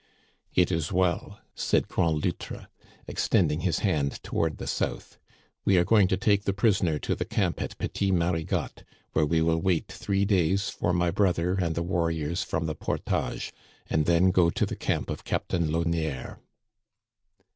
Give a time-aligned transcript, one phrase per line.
[0.55, 2.65] "It is well," said Grand Loutre,
[3.05, 5.19] extending his hand toward the south"
[5.63, 8.83] We are going to take the prisoner to the camp at Petit Marigotte,
[9.13, 13.53] where we will wait three days for my brother and the warriors from the Portage,
[13.91, 16.39] and then go to the camp of Captain Launière."